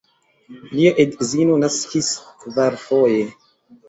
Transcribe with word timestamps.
Lia 0.77 0.93
edzino 1.03 1.57
naskis 1.63 2.09
kvarfoje. 2.45 3.21